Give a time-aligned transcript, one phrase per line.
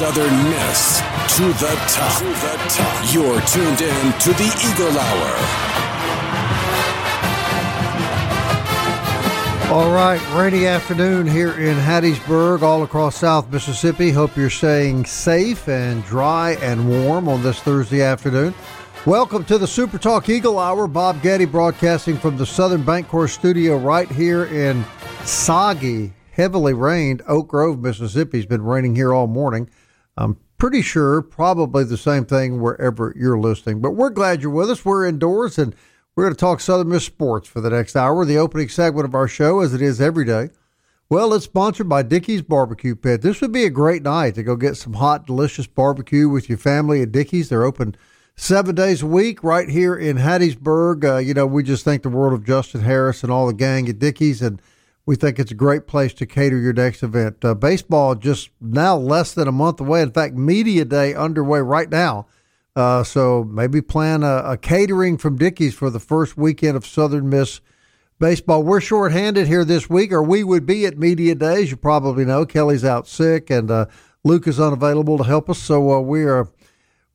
[0.00, 0.98] Southern Miss
[1.36, 2.18] to the top.
[2.20, 3.12] To the top.
[3.12, 5.32] You're tuned in to the Eagle Hour.
[9.70, 14.10] All right, rainy afternoon here in Hattiesburg, all across South Mississippi.
[14.10, 18.54] Hope you're staying safe and dry and warm on this Thursday afternoon.
[19.04, 20.86] Welcome to the Super Talk Eagle Hour.
[20.86, 24.82] Bob Getty broadcasting from the Southern Bancorp studio right here in
[25.26, 28.38] soggy, heavily rained Oak Grove, Mississippi.
[28.38, 29.68] It's been raining here all morning.
[30.20, 33.80] I'm pretty sure probably the same thing wherever you're listening.
[33.80, 34.84] But we're glad you're with us.
[34.84, 35.74] We're indoors and
[36.14, 39.14] we're going to talk Southern Miss sports for the next hour, the opening segment of
[39.14, 40.50] our show, as it is every day.
[41.08, 43.22] Well, it's sponsored by Dickey's Barbecue Pit.
[43.22, 46.58] This would be a great night to go get some hot, delicious barbecue with your
[46.58, 47.48] family at Dickey's.
[47.48, 47.96] They're open
[48.36, 51.04] seven days a week right here in Hattiesburg.
[51.04, 53.88] Uh, you know, we just thank the world of Justin Harris and all the gang
[53.88, 54.62] at Dickey's and
[55.10, 57.44] we think it's a great place to cater your next event.
[57.44, 60.02] Uh, baseball just now less than a month away.
[60.02, 62.28] In fact, media day underway right now.
[62.76, 67.28] Uh, so maybe plan a, a, catering from Dickey's for the first weekend of Southern
[67.28, 67.60] Miss
[68.20, 68.62] baseball.
[68.62, 71.72] We're shorthanded here this week, or we would be at media days.
[71.72, 73.86] You probably know Kelly's out sick and uh,
[74.22, 75.58] Luke is unavailable to help us.
[75.58, 76.46] So uh, we are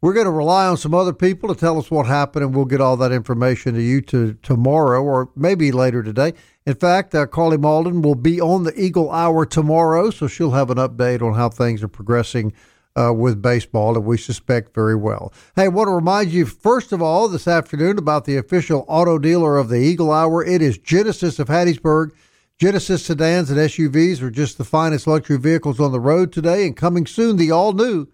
[0.01, 2.65] we're going to rely on some other people to tell us what happened, and we'll
[2.65, 6.33] get all that information to you to tomorrow or maybe later today.
[6.65, 10.71] In fact, uh, Carly Malden will be on the Eagle Hour tomorrow, so she'll have
[10.71, 12.53] an update on how things are progressing
[12.95, 15.31] uh, with baseball, and we suspect very well.
[15.55, 19.19] Hey, I want to remind you, first of all, this afternoon about the official auto
[19.19, 20.43] dealer of the Eagle Hour.
[20.43, 22.11] It is Genesis of Hattiesburg.
[22.57, 26.75] Genesis sedans and SUVs are just the finest luxury vehicles on the road today, and
[26.75, 28.07] coming soon, the all new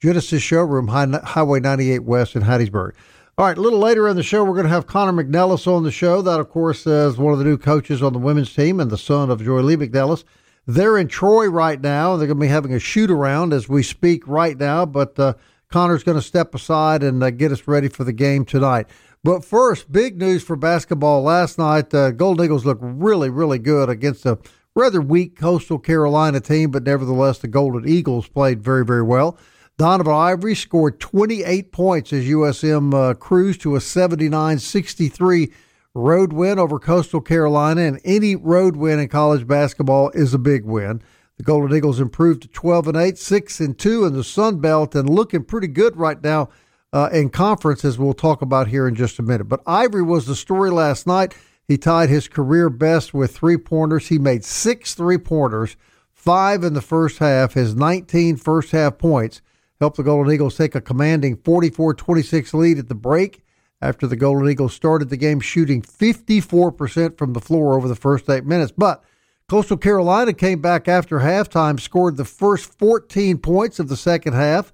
[0.00, 2.92] Genesis showroom, Highway 98 West in Hattiesburg.
[3.38, 5.84] All right, a little later in the show, we're going to have Connor McNelis on
[5.84, 6.20] the show.
[6.20, 8.98] That, of course, is one of the new coaches on the women's team and the
[8.98, 10.24] son of Joye Lee McNelis.
[10.66, 12.16] They're in Troy right now.
[12.16, 15.34] They're going to be having a shoot around as we speak right now, but uh,
[15.70, 18.88] Connor's going to step aside and uh, get us ready for the game tonight.
[19.22, 21.94] But first, big news for basketball last night.
[21.94, 24.36] Uh, Golden Eagles looked really, really good against a
[24.74, 29.38] rather weak Coastal Carolina team, but nevertheless, the Golden Eagles played very, very well.
[29.78, 35.52] Donovan Ivory scored 28 points as USM uh, cruised to a 79 63
[35.94, 40.64] road win over Coastal Carolina, and any road win in college basketball is a big
[40.64, 41.00] win.
[41.36, 44.96] The Golden Eagles improved to 12 and 8, 6 and 2 in the Sun Belt,
[44.96, 46.48] and looking pretty good right now
[46.92, 49.44] uh, in conference, as we'll talk about here in just a minute.
[49.44, 51.36] But Ivory was the story last night.
[51.68, 54.08] He tied his career best with three pointers.
[54.08, 55.76] He made six three pointers,
[56.12, 59.40] five in the first half, his 19 first half points
[59.80, 63.42] helped the Golden Eagles take a commanding 44 26 lead at the break
[63.80, 68.28] after the Golden Eagles started the game shooting 54% from the floor over the first
[68.28, 68.72] eight minutes.
[68.76, 69.04] But
[69.48, 74.72] Coastal Carolina came back after halftime, scored the first 14 points of the second half,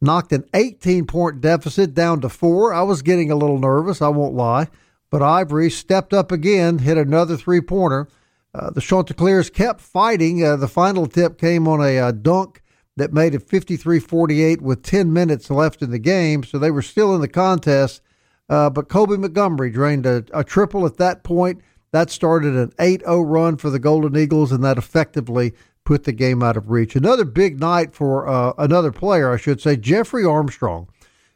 [0.00, 2.72] knocked an 18 point deficit down to four.
[2.72, 4.68] I was getting a little nervous, I won't lie.
[5.10, 8.08] But Ivory stepped up again, hit another three pointer.
[8.54, 10.44] Uh, the Chanticleers kept fighting.
[10.44, 12.62] Uh, the final tip came on a uh, dunk
[12.96, 16.44] that made it 53 48 with 10 minutes left in the game.
[16.44, 18.02] So they were still in the contest.
[18.48, 21.62] Uh, but Kobe Montgomery drained a, a, triple at that point.
[21.92, 25.54] That started an 8 0 run for the Golden Eagles, and that effectively
[25.84, 26.96] put the game out of reach.
[26.96, 30.88] Another big night for uh, another player, I should say, Jeffrey Armstrong.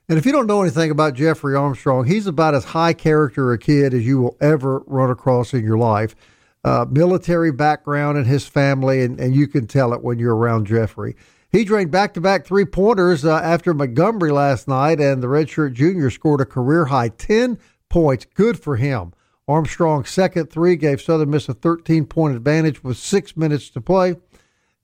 [0.09, 3.59] And if you don't know anything about Jeffrey Armstrong, he's about as high character a
[3.59, 6.15] kid as you will ever run across in your life.
[6.65, 10.67] Uh, military background in his family, and, and you can tell it when you're around
[10.67, 11.15] Jeffrey.
[11.51, 15.73] He drained back to back three pointers uh, after Montgomery last night, and the redshirt
[15.73, 17.59] junior scored a career high 10
[17.89, 18.27] points.
[18.35, 19.13] Good for him
[19.49, 24.17] Armstrong's second three gave Southern Miss a 13 point advantage with six minutes to play.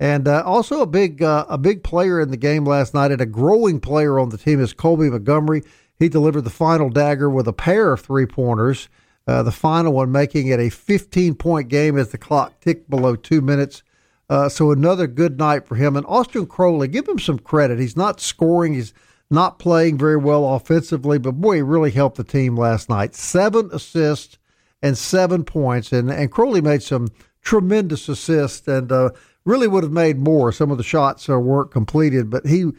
[0.00, 3.20] And uh, also a big uh, a big player in the game last night and
[3.20, 5.62] a growing player on the team is Colby Montgomery.
[5.98, 8.88] He delivered the final dagger with a pair of three pointers.
[9.26, 13.14] Uh, the final one making it a 15 point game as the clock ticked below
[13.14, 13.83] two minutes.
[14.28, 15.96] Uh, so another good night for him.
[15.96, 17.78] And Austin Crowley, give him some credit.
[17.78, 18.74] He's not scoring.
[18.74, 18.94] He's
[19.30, 23.14] not playing very well offensively, but boy, he really helped the team last night.
[23.14, 24.38] Seven assists
[24.82, 25.92] and seven points.
[25.92, 27.08] And, and Crowley made some
[27.42, 29.10] tremendous assists and uh,
[29.44, 30.52] really would have made more.
[30.52, 32.70] Some of the shots uh, weren't completed, but he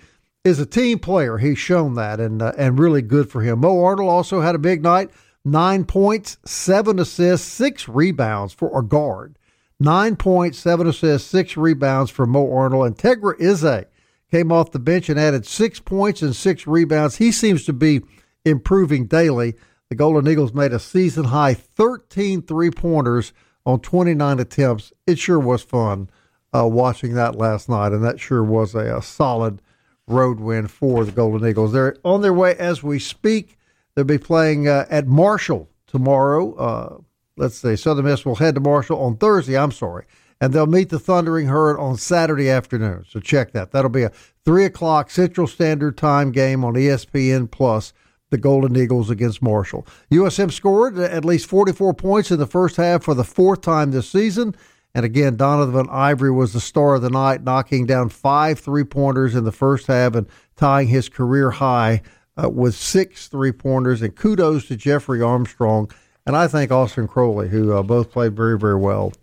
[0.43, 1.37] is a team player.
[1.37, 3.59] He's shown that and, uh, and really good for him.
[3.59, 5.11] Mo Arnold also had a big night
[5.45, 9.37] nine points, seven assists, six rebounds for a guard.
[9.79, 12.87] Nine points, seven assists, six rebounds for Mo Arnold.
[12.87, 13.85] And Tegra Ize
[14.31, 17.17] came off the bench and added six points and six rebounds.
[17.17, 18.01] He seems to be
[18.45, 19.55] improving daily.
[19.89, 23.33] The Golden Eagles made a season high 13 three pointers
[23.65, 24.93] on 29 attempts.
[25.05, 26.09] It sure was fun
[26.55, 29.61] uh, watching that last night, and that sure was a, a solid
[30.07, 31.73] road win for the Golden Eagles.
[31.73, 33.57] They're on their way as we speak.
[33.93, 36.53] They'll be playing uh, at Marshall tomorrow.
[36.55, 36.97] Uh,
[37.37, 39.57] let's see, Southern Miss will head to Marshall on Thursday.
[39.57, 40.05] I'm sorry.
[40.41, 43.05] And they'll meet the Thundering Herd on Saturday afternoon.
[43.07, 43.71] So check that.
[43.71, 44.11] That'll be a
[44.43, 47.93] 3 o'clock Central Standard Time game on ESPN Plus
[48.31, 49.87] the Golden Eagles against Marshall.
[50.11, 54.09] USM scored at least 44 points in the first half for the fourth time this
[54.09, 54.55] season.
[54.93, 59.35] And again, Donovan Ivory was the star of the night, knocking down five three pointers
[59.35, 62.01] in the first half and tying his career high
[62.41, 64.01] uh, with six three pointers.
[64.01, 65.91] And kudos to Jeffrey Armstrong
[66.25, 69.13] and I think Austin Crowley, who uh, both played very, very well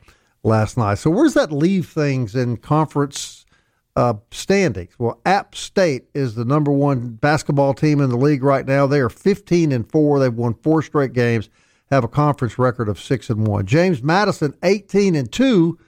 [0.43, 0.97] last night.
[0.97, 3.45] So, where does that leave things in conference
[3.97, 4.99] uh, standings?
[4.99, 8.87] Well, App State is the number one basketball team in the league right now.
[8.87, 10.19] They are 15 and four.
[10.19, 11.49] They've won four straight games,
[11.91, 13.67] have a conference record of six and one.
[13.67, 15.79] James Madison, 18 and two.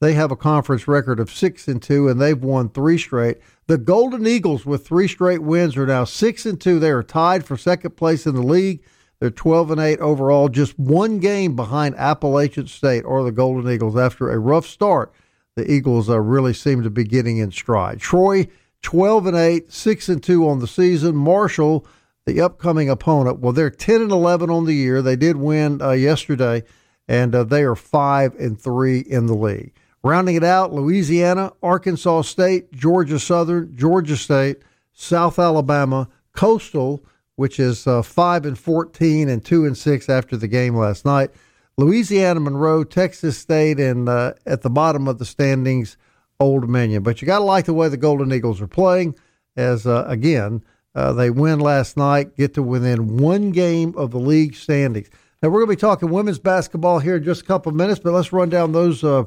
[0.00, 3.38] They have a conference record of six and two, and they've won three straight.
[3.68, 6.78] The Golden Eagles, with three straight wins, are now six and two.
[6.78, 8.82] They are tied for second place in the league.
[9.24, 13.96] They're 12 and 8 overall, just one game behind Appalachian State or the Golden Eagles.
[13.96, 15.14] After a rough start,
[15.56, 18.00] the Eagles uh, really seem to be getting in stride.
[18.00, 18.48] Troy,
[18.82, 21.16] 12 and 8, 6 and 2 on the season.
[21.16, 21.86] Marshall,
[22.26, 25.00] the upcoming opponent, well, they're 10 and 11 on the year.
[25.00, 26.62] They did win uh, yesterday,
[27.08, 29.72] and uh, they are 5 and 3 in the league.
[30.02, 34.58] Rounding it out, Louisiana, Arkansas State, Georgia Southern, Georgia State,
[34.92, 37.02] South Alabama, Coastal,
[37.36, 41.30] which is uh, five and fourteen and two and six after the game last night.
[41.76, 45.96] Louisiana Monroe, Texas State, and uh, at the bottom of the standings,
[46.38, 47.02] Old Dominion.
[47.02, 49.16] But you got to like the way the Golden Eagles are playing.
[49.56, 50.62] As uh, again,
[50.94, 55.08] uh, they win last night, get to within one game of the league standings.
[55.42, 58.00] Now we're going to be talking women's basketball here in just a couple of minutes,
[58.00, 59.24] but let's run down those uh,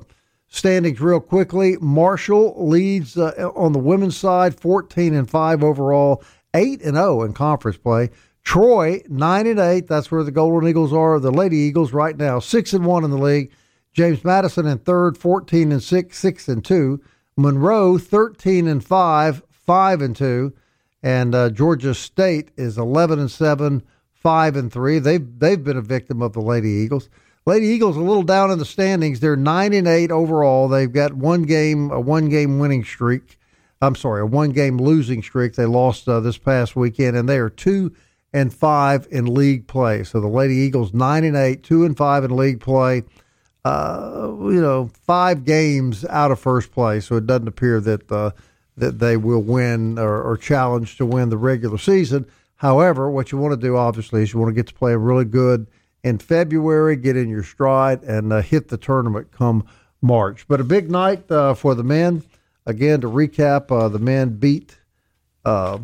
[0.48, 1.77] standings real quickly.
[1.81, 6.24] Marshall leads uh, on the women's side, fourteen and five overall
[6.57, 8.09] 8 and 0 in conference play.
[8.44, 12.39] Troy 9 and 8, that's where the Golden Eagles are, the Lady Eagles right now,
[12.39, 13.51] 6 and 1 in the league.
[13.94, 17.01] James Madison in third, 14 and 6, 6 and 2.
[17.36, 20.54] Monroe 13 and 5, 5 and 2,
[21.04, 23.83] and uh, Georgia State is 11 and 7,
[24.13, 25.00] 5 and 3.
[25.00, 27.09] They've they've been a victim of the Lady Eagles.
[27.45, 29.19] Lady Eagles a little down in the standings.
[29.19, 30.68] They're 9 and 8 overall.
[30.68, 33.37] They've got one game a one game winning streak.
[33.81, 35.54] I'm sorry, a one game losing streak.
[35.54, 37.96] They lost uh, this past weekend, and they are two
[38.34, 40.04] and five in league play.
[40.04, 43.04] So the Lady Eagles nine and eight, two and five in league play.
[43.66, 47.06] Uh, you know, five games out of first place.
[47.06, 48.31] So it doesn't appear that uh,
[48.78, 52.26] that they will win or, or challenge to win the regular season.
[52.56, 55.26] However, what you want to do obviously is you want to get to play really
[55.26, 55.68] good
[56.04, 59.66] in February, get in your stride, and uh, hit the tournament come
[60.02, 60.48] March.
[60.48, 62.24] But a big night uh, for the men.
[62.68, 64.78] Again, to recap, uh, the men beat
[65.45, 65.80] uh,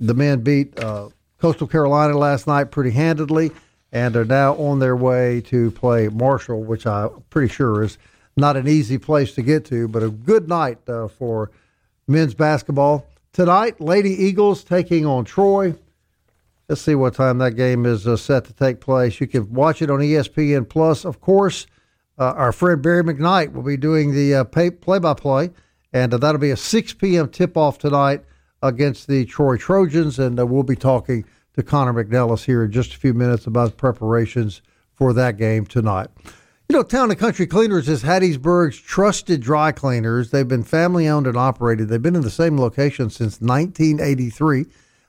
[0.00, 3.52] the men beat uh, Coastal Carolina last night pretty handedly,
[3.92, 7.98] and are now on their way to play Marshall, which I'm pretty sure is
[8.34, 11.50] not an easy place to get to, but a good night uh, for
[12.08, 13.78] men's basketball tonight.
[13.78, 15.74] Lady Eagles taking on Troy.
[16.68, 19.20] Let's see what time that game is uh, set to take place.
[19.20, 21.66] You can watch it on ESPN Plus, of course.
[22.18, 25.50] Uh, our friend Barry McKnight will be doing the play by play
[25.92, 27.28] and uh, that'll be a 6 p.m.
[27.28, 28.24] tip off tonight
[28.62, 30.18] against the Troy Trojans.
[30.18, 33.76] And uh, we'll be talking to Connor McNelis here in just a few minutes about
[33.76, 36.08] preparations for that game tonight.
[36.68, 40.30] You know, Town and Country Cleaners is Hattiesburg's trusted dry cleaners.
[40.30, 41.88] They've been family owned and operated.
[41.88, 44.66] They've been in the same location since 1983.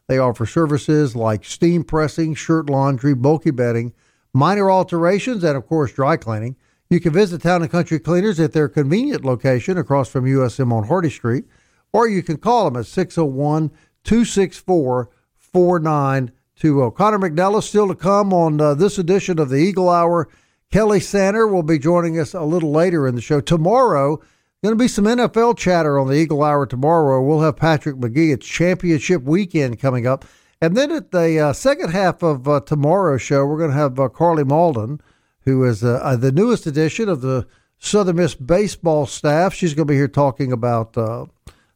[0.08, 3.94] They offer services like steam pressing, shirt laundry, bulky bedding,
[4.34, 6.58] minor alterations, and of course, dry cleaning.
[6.94, 10.84] You can visit Town and Country Cleaners at their convenient location across from USM on
[10.84, 11.46] Hardy Street,
[11.92, 13.72] or you can call them at 601
[14.04, 16.92] 264 4920.
[16.92, 20.30] Connor McNelis still to come on uh, this edition of the Eagle Hour.
[20.72, 23.42] Kelly Sander will be joining us a little later in the show.
[23.42, 24.18] Tomorrow,
[24.62, 27.24] going to be some NFL chatter on the Eagle Hour tomorrow.
[27.24, 28.32] We'll have Patrick McGee.
[28.32, 30.26] It's championship weekend coming up.
[30.62, 34.00] And then at the uh, second half of uh, tomorrow's show, we're going to have
[34.00, 35.02] uh, Carly Malden,
[35.46, 37.48] who is uh, uh, the newest addition of the
[37.78, 39.54] Southern Miss baseball staff.
[39.54, 41.26] She's going to be here talking about uh,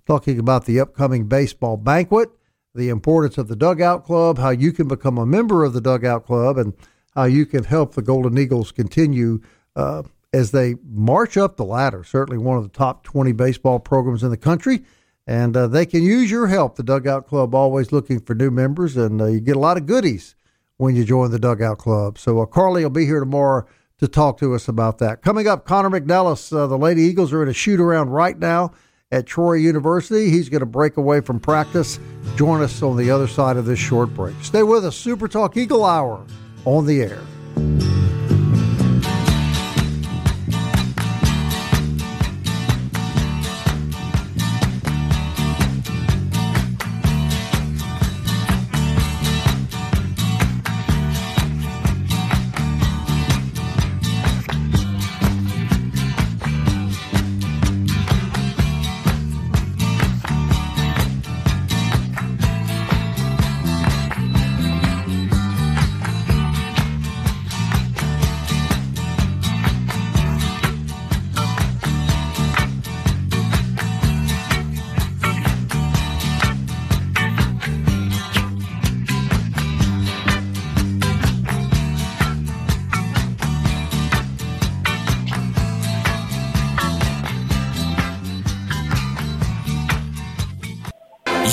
[0.06, 2.30] talking about the upcoming baseball banquet,
[2.74, 6.26] the importance of the Dugout Club, how you can become a member of the Dugout
[6.26, 6.74] Club, and
[7.14, 9.42] how you can help the Golden Eagles continue
[9.76, 12.04] uh, as they march up the ladder.
[12.04, 14.84] Certainly one of the top 20 baseball programs in the country.
[15.30, 16.78] And uh, they can use your help.
[16.78, 19.86] The Dugout Club always looking for new members, and uh, you get a lot of
[19.86, 20.37] goodies
[20.78, 22.18] when you join the Dugout Club.
[22.18, 23.66] So uh, Carly will be here tomorrow
[24.00, 25.22] to talk to us about that.
[25.22, 28.72] Coming up, Connor McNelis, uh, the Lady Eagles are in a shoot around right now
[29.12, 30.30] at Troy University.
[30.30, 32.00] He's going to break away from practice.
[32.36, 34.36] Join us on the other side of this short break.
[34.42, 34.96] Stay with us.
[34.96, 36.26] Super Talk Eagle Hour
[36.66, 38.07] on the air.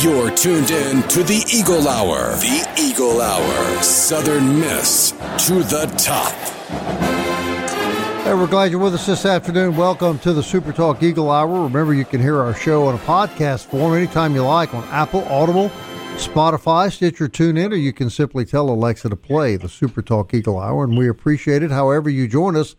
[0.05, 2.37] You're tuned in to the Eagle Hour.
[2.37, 3.83] The Eagle Hour.
[3.83, 5.13] Southern Miss
[5.47, 6.31] to the top.
[8.23, 9.79] Hey, we're glad you're with us this afternoon.
[9.79, 11.63] Welcome to the Super Talk Eagle Hour.
[11.63, 15.25] Remember, you can hear our show on a podcast form anytime you like on Apple,
[15.25, 15.71] Audible,
[16.17, 20.59] Spotify, Stitcher, TuneIn, or you can simply tell Alexa to play the Super Talk Eagle
[20.59, 22.77] Hour, and we appreciate it however you join us.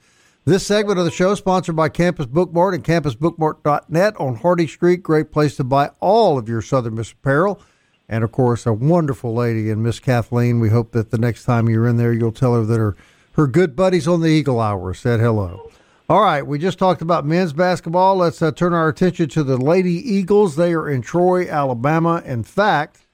[0.48, 5.02] This segment of the show sponsored by Campus Bookmart and campusbookmart.net on Hardy Street.
[5.02, 7.60] Great place to buy all of your Southern Miss apparel.
[8.08, 10.60] And of course, a wonderful lady in Miss Kathleen.
[10.60, 12.96] We hope that the next time you're in there, you'll tell her that her,
[13.32, 15.72] her good buddies on the Eagle Hour said hello.
[16.08, 18.18] All right, we just talked about men's basketball.
[18.18, 20.58] Let's uh, turn our attention to the Lady Eagles.
[20.58, 22.22] They are in Troy, Alabama.
[22.24, 23.08] In fact,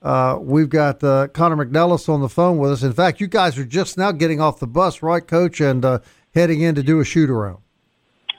[0.00, 2.82] uh, we've got uh, Connor McNelis on the phone with us.
[2.82, 5.60] In fact, you guys are just now getting off the bus, right, Coach?
[5.60, 5.98] And uh,
[6.38, 7.58] heading in to do a shoot around?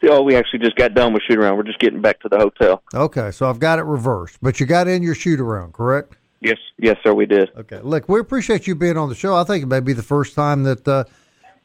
[0.03, 1.57] Oh, we actually just got done with shoot around.
[1.57, 2.81] We're just getting back to the hotel.
[2.93, 6.15] Okay, so I've got it reversed, but you got in your shoot around, correct?
[6.39, 7.49] Yes, yes, sir, we did.
[7.57, 9.35] Okay, look, we appreciate you being on the show.
[9.35, 11.03] I think it may be the first time that uh,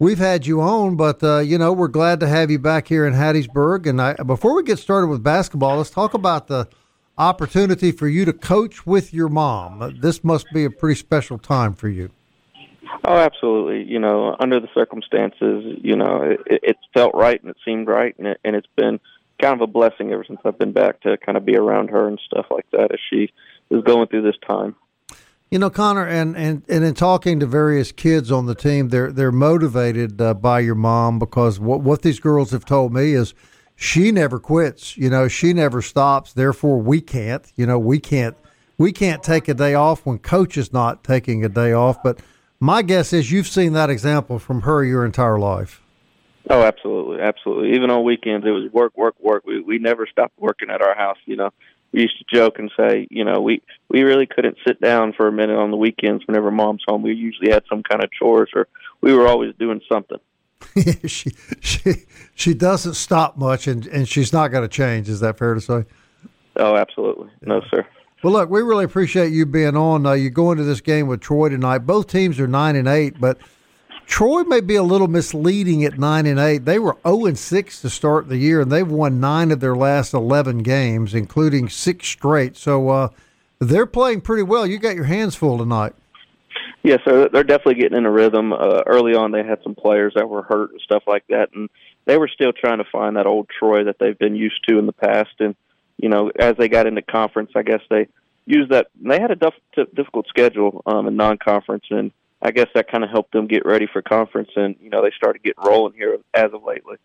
[0.00, 3.06] we've had you on, but uh, you know we're glad to have you back here
[3.06, 3.86] in Hattiesburg.
[3.86, 6.68] And I, before we get started with basketball, let's talk about the
[7.16, 9.98] opportunity for you to coach with your mom.
[10.00, 12.10] This must be a pretty special time for you.
[13.04, 13.84] Oh, absolutely.
[13.84, 18.14] You know, under the circumstances, you know, it, it felt right and it seemed right,
[18.18, 19.00] and, it, and it's been
[19.40, 22.08] kind of a blessing ever since I've been back to kind of be around her
[22.08, 23.30] and stuff like that as she
[23.70, 24.76] is going through this time.
[25.50, 29.12] You know, Connor, and, and, and in talking to various kids on the team, they're
[29.12, 33.34] they're motivated uh, by your mom because what what these girls have told me is
[33.76, 34.96] she never quits.
[34.96, 36.32] You know, she never stops.
[36.32, 37.52] Therefore, we can't.
[37.54, 38.36] You know, we can't
[38.78, 42.02] we can't take a day off when coach is not taking a day off.
[42.02, 42.20] But
[42.60, 45.82] my guess is you've seen that example from her your entire life.
[46.50, 47.74] Oh, absolutely, absolutely.
[47.74, 49.44] Even on weekends, it was work, work, work.
[49.46, 51.16] We we never stopped working at our house.
[51.24, 51.50] You know,
[51.92, 55.26] we used to joke and say, you know, we we really couldn't sit down for
[55.26, 57.02] a minute on the weekends whenever mom's home.
[57.02, 58.68] We usually had some kind of chores, or
[59.00, 60.18] we were always doing something.
[61.06, 61.30] she
[61.60, 61.94] she
[62.34, 65.08] she doesn't stop much, and and she's not going to change.
[65.08, 65.84] Is that fair to say?
[66.56, 67.30] Oh, absolutely.
[67.42, 67.86] No, sir.
[68.24, 70.06] Well, look, we really appreciate you being on.
[70.06, 71.80] Uh, you go into this game with Troy tonight.
[71.80, 73.36] Both teams are nine and eight, but
[74.06, 76.64] Troy may be a little misleading at nine and eight.
[76.64, 79.76] They were zero and six to start the year, and they've won nine of their
[79.76, 82.56] last eleven games, including six straight.
[82.56, 83.08] So uh,
[83.58, 84.66] they're playing pretty well.
[84.66, 85.92] You got your hands full tonight.
[86.82, 88.54] Yeah, so they're definitely getting in a rhythm.
[88.54, 91.68] Uh, early on, they had some players that were hurt and stuff like that, and
[92.06, 94.86] they were still trying to find that old Troy that they've been used to in
[94.86, 95.34] the past.
[95.40, 95.54] And
[96.04, 98.08] you know, as they got into conference, I guess they
[98.44, 98.88] used that.
[99.00, 103.08] They had a diff- difficult schedule um, in non-conference, and I guess that kind of
[103.08, 106.52] helped them get ready for conference, and you know they started getting rolling here as
[106.52, 106.96] of lately.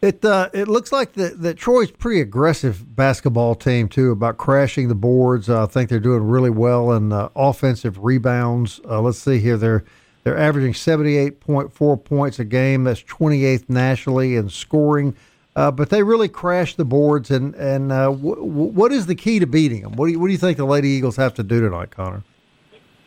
[0.00, 4.86] It uh, it looks like that that Troy's pretty aggressive basketball team too about crashing
[4.86, 5.50] the boards.
[5.50, 8.80] Uh, I think they're doing really well in uh, offensive rebounds.
[8.88, 9.82] Uh, let's see here, they're
[10.22, 12.84] they're averaging seventy eight point four points a game.
[12.84, 15.16] That's twenty eighth nationally in scoring.
[15.54, 17.30] Uh, but they really crashed the boards.
[17.30, 19.92] And and uh, w- w- what is the key to beating them?
[19.92, 22.22] What do you, what do you think the Lady Eagles have to do tonight, Connor?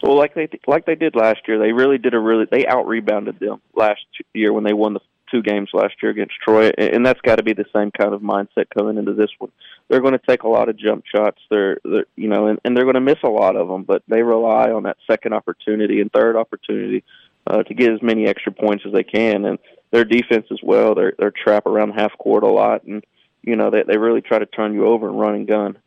[0.03, 2.87] Well, like they like they did last year, they really did a really they out
[2.87, 4.99] rebounded them last year when they won the
[5.31, 8.21] two games last year against Troy, and that's got to be the same kind of
[8.21, 9.51] mindset coming into this one.
[9.87, 11.39] They're going to take a lot of jump shots.
[11.49, 14.03] They're, they're you know, and, and they're going to miss a lot of them, but
[14.07, 17.03] they rely on that second opportunity and third opportunity
[17.47, 19.45] uh, to get as many extra points as they can.
[19.45, 19.59] And
[19.95, 23.03] their defense as well, they're they're trap around half court a lot, and
[23.43, 25.77] you know they they really try to turn you over and run and gun.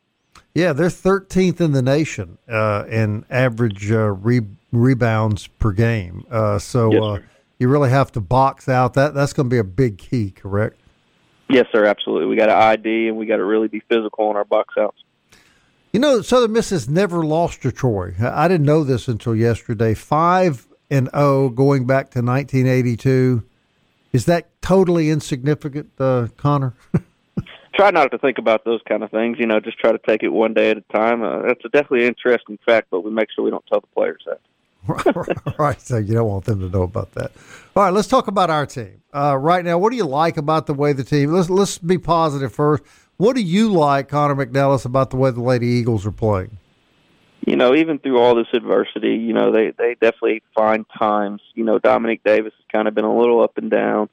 [0.55, 6.25] Yeah, they're 13th in the nation uh, in average uh, re- rebounds per game.
[6.31, 7.23] Uh, so yes,
[7.59, 9.15] you really have to box out that.
[9.15, 10.81] That's going to be a big key, correct?
[11.50, 11.85] Yes, sir.
[11.85, 12.27] Absolutely.
[12.27, 14.99] We got to ID and we got to really be physical in our box outs.
[15.93, 18.15] You know, Southern Miss has never lost to Troy.
[18.21, 19.95] I didn't know this until yesterday.
[19.95, 23.45] Five and zero oh going back to 1982.
[24.12, 26.75] Is that totally insignificant, uh, Connor?
[27.79, 29.38] try not to think about those kind of things.
[29.38, 31.23] You know, just try to take it one day at a time.
[31.23, 33.87] Uh, that's a definitely an interesting fact, but we make sure we don't tell the
[33.88, 34.41] players that.
[35.59, 37.33] right, so you don't want them to know about that.
[37.77, 39.79] All right, let's talk about our team uh, right now.
[39.79, 41.33] What do you like about the way the team?
[41.33, 42.83] Let's let's be positive first.
[43.17, 46.59] What do you like, Connor McNelis, about the way the Lady Eagles are playing?
[47.47, 51.40] You know, even through all this adversity, you know they they definitely find times.
[51.54, 54.09] You know, Dominique Davis has kind of been a little up and down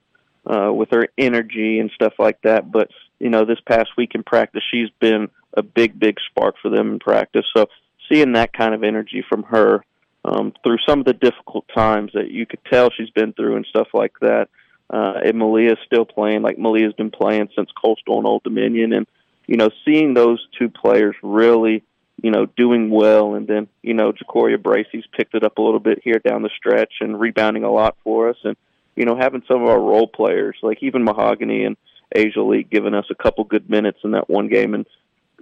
[0.45, 2.89] uh, with her energy and stuff like that, but
[3.19, 6.93] you know, this past week in practice, she's been a big, big spark for them
[6.93, 7.45] in practice.
[7.55, 7.67] So
[8.11, 9.83] seeing that kind of energy from her
[10.25, 13.65] um, through some of the difficult times that you could tell she's been through and
[13.69, 14.49] stuff like that.
[14.89, 19.07] Uh, and Malia's still playing like Malia's been playing since Coastal and Old Dominion, and
[19.47, 21.83] you know, seeing those two players really,
[22.25, 25.79] you know, doing well, and then you know, Jacoria Bracey's picked it up a little
[25.79, 28.57] bit here down the stretch and rebounding a lot for us, and
[28.95, 31.77] you know, having some of our role players like even Mahogany and
[32.11, 34.87] Asia League giving us a couple good minutes in that one game, and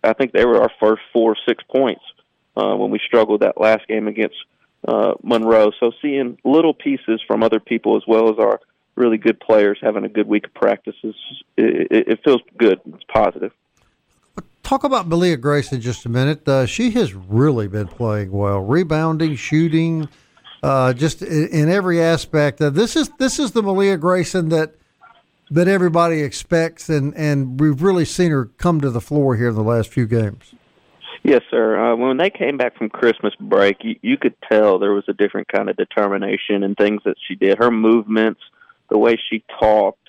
[0.04, 2.04] I think they were our first four six points
[2.58, 4.36] uh, when we struggled that last game against
[4.86, 5.72] uh, Monroe.
[5.80, 8.60] So seeing little pieces from other people as well as our
[8.96, 11.15] really good players having a good week of practices,
[11.56, 12.82] it, it feels good.
[12.93, 13.54] It's positive.
[14.63, 16.47] Talk about Malia Grace in just a minute.
[16.47, 20.08] Uh, she has really been playing well, rebounding, shooting,
[20.63, 22.62] uh, just in, in, every aspect.
[22.62, 24.76] Uh, this is this is the Malia Grayson that
[25.52, 29.56] that everybody expects, and, and we've really seen her come to the floor here in
[29.56, 30.56] the last few games.
[31.23, 31.78] Yes, sir.
[31.78, 35.13] Uh, when they came back from Christmas break, you, you could tell there was a
[35.13, 37.58] different kind of determination and things that she did.
[37.60, 38.41] Her movements,
[38.89, 40.02] the way she talked,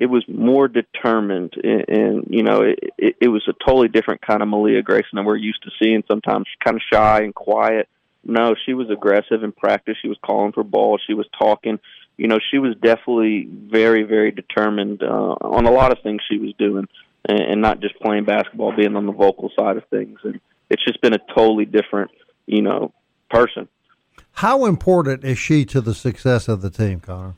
[0.00, 4.22] it was more determined, and, and you know, it, it, it was a totally different
[4.22, 6.02] kind of Malia Grayson than we're used to seeing.
[6.10, 7.88] Sometimes kind of shy and quiet.
[8.24, 9.96] No, she was aggressive in practice.
[10.02, 11.00] She was calling for balls.
[11.06, 11.78] She was talking
[12.20, 16.36] you know, she was definitely very, very determined uh, on a lot of things she
[16.36, 16.86] was doing,
[17.26, 20.18] and, and not just playing basketball, being on the vocal side of things.
[20.22, 22.10] And it's just been a totally different,
[22.44, 22.92] you know,
[23.30, 23.68] person.
[24.32, 27.36] How important is she to the success of the team, Connor?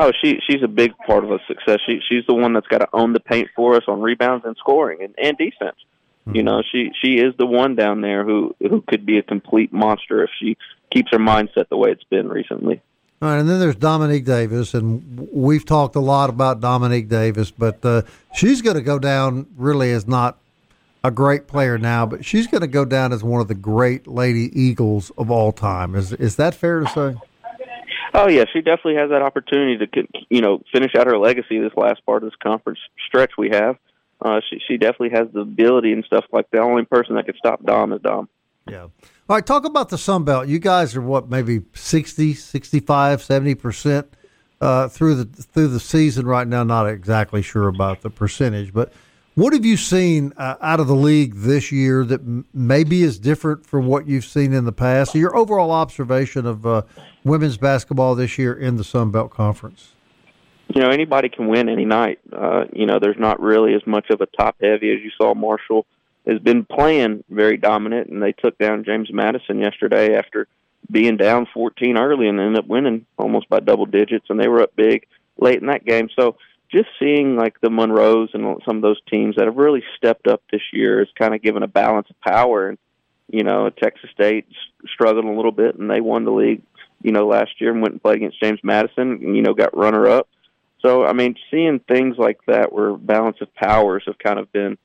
[0.00, 1.80] Oh, she she's a big part of the success.
[1.84, 4.56] She she's the one that's got to own the paint for us on rebounds and
[4.56, 5.76] scoring and, and defense.
[6.20, 6.36] Mm-hmm.
[6.36, 9.72] You know, she she is the one down there who who could be a complete
[9.72, 10.56] monster if she
[10.92, 12.80] keeps her mindset the way it's been recently.
[13.20, 17.50] All right, and then there's Dominique Davis, and we've talked a lot about Dominique Davis,
[17.50, 20.38] but uh, she's going to go down really as not
[21.02, 24.06] a great player now, but she's going to go down as one of the great
[24.06, 25.96] Lady Eagles of all time.
[25.96, 27.27] Is is that fair to say?
[28.18, 31.72] Oh yeah, she definitely has that opportunity to you know finish out her legacy this
[31.76, 33.76] last part of this conference stretch we have.
[34.20, 36.50] Uh, she she definitely has the ability and stuff like.
[36.50, 38.28] The only person that could stop Dom is Dom.
[38.68, 38.82] Yeah.
[38.82, 38.90] All
[39.28, 40.48] right, talk about the Sun Belt.
[40.48, 44.06] You guys are what, maybe 60, 65, 70%
[44.60, 46.64] uh, through the through the season right now.
[46.64, 48.92] Not exactly sure about the percentage, but
[49.38, 53.18] what have you seen uh, out of the league this year that m- maybe is
[53.18, 55.14] different from what you've seen in the past?
[55.14, 56.82] Your overall observation of uh,
[57.24, 59.92] women's basketball this year in the Sun Belt Conference?
[60.74, 62.18] You know, anybody can win any night.
[62.32, 65.34] Uh, you know, there's not really as much of a top heavy as you saw
[65.34, 65.86] Marshall–
[66.28, 70.46] has been playing very dominant, and they took down James Madison yesterday after
[70.90, 74.62] being down 14 early and ended up winning almost by double digits, and they were
[74.62, 75.06] up big
[75.38, 76.08] late in that game.
[76.14, 76.36] So
[76.70, 80.42] just seeing like the Monroes and some of those teams that have really stepped up
[80.50, 82.68] this year has kind of given a balance of power.
[82.68, 82.78] And
[83.28, 84.46] you know, Texas State
[84.92, 86.62] struggled a little bit, and they won the league
[87.02, 89.76] you know, last year and went and played against James Madison, and you know, got
[89.76, 90.28] runner up.
[90.80, 94.78] So I mean, seeing things like that where balance of powers have kind of been,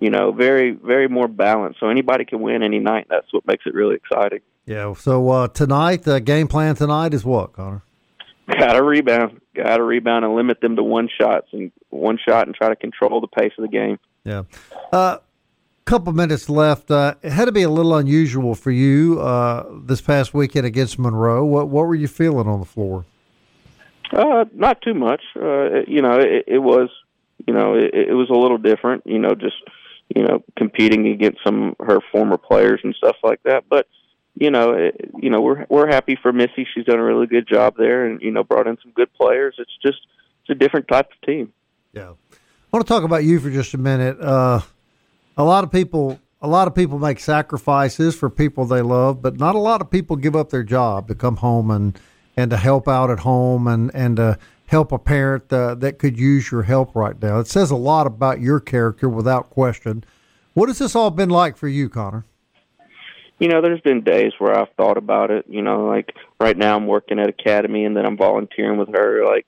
[0.00, 1.80] you know, very very more balanced.
[1.80, 3.06] So anybody can win any night.
[3.08, 4.40] That's what makes it really exciting.
[4.64, 4.94] Yeah.
[4.94, 7.82] So uh, tonight, the game plan tonight is what, Connor?
[8.46, 9.40] Got to rebound.
[9.54, 12.76] Got to rebound and limit them to one shots and one shot and try to
[12.76, 13.98] control the pace of the game.
[14.24, 14.42] Yeah.
[14.92, 15.18] Uh,
[15.86, 16.90] couple minutes left.
[16.90, 20.98] Uh, it had to be a little unusual for you uh, this past weekend against
[20.98, 21.44] Monroe.
[21.44, 23.04] What what were you feeling on the floor?
[24.12, 25.22] Uh, not too much.
[25.34, 26.90] Uh, you know, it, it was,
[27.46, 29.04] you know, it, it was a little different.
[29.06, 29.56] You know, just
[30.14, 33.64] you know, competing against some her former players and stuff like that.
[33.68, 33.86] But
[34.38, 36.66] you know, it, you know, we're we're happy for Missy.
[36.74, 39.56] She's done a really good job there, and you know, brought in some good players.
[39.58, 39.98] It's just
[40.42, 41.52] it's a different type of team.
[41.92, 42.36] Yeah, I
[42.70, 44.20] want to talk about you for just a minute.
[44.20, 44.60] Uh,
[45.38, 49.38] a lot of people, a lot of people make sacrifices for people they love, but
[49.38, 51.98] not a lot of people give up their job to come home and
[52.36, 56.18] and to help out at home and and to help a parent uh, that could
[56.18, 57.38] use your help right now.
[57.38, 60.04] It says a lot about your character, without question.
[60.54, 62.24] What has this all been like for you, Connor?
[63.38, 65.46] You know, there's been days where I've thought about it.
[65.48, 69.24] You know, like right now I'm working at Academy and then I'm volunteering with her.
[69.24, 69.46] Like,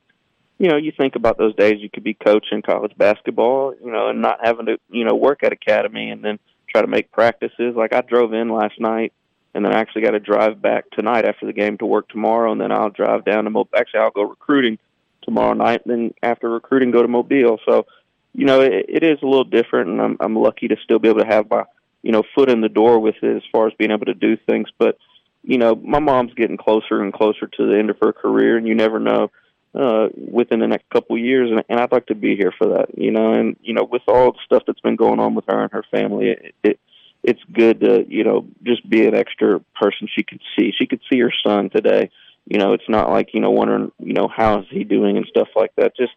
[0.59, 4.09] you know, you think about those days you could be coaching college basketball, you know,
[4.09, 7.75] and not having to, you know, work at Academy and then try to make practices.
[7.77, 9.13] Like I drove in last night
[9.55, 12.53] and then I actually got to drive back tonight after the game to work tomorrow
[12.53, 13.71] and then I'll drive down to Mobile.
[13.75, 14.79] Actually, I'll go recruiting
[15.23, 17.59] tomorrow night and then after recruiting go to Mobile.
[17.67, 17.87] So,
[18.35, 21.09] you know, it, it is a little different and I'm, I'm lucky to still be
[21.09, 21.65] able to have my
[22.03, 24.37] you know foot in the door with it as far as being able to do
[24.37, 24.69] things.
[24.79, 24.99] But
[25.43, 28.67] you know, my mom's getting closer and closer to the end of her career, and
[28.67, 29.31] you never know
[29.75, 31.51] uh, within the next couple of years.
[31.51, 32.99] And, and I'd like to be here for that.
[32.99, 35.63] You know, and you know, with all the stuff that's been going on with her
[35.63, 36.81] and her family, it, it
[37.23, 40.73] it's good to you know just be an extra person she could see.
[40.77, 42.11] She could see her son today.
[42.47, 45.27] You know, it's not like you know wondering you know how is he doing and
[45.27, 45.97] stuff like that.
[45.97, 46.13] Just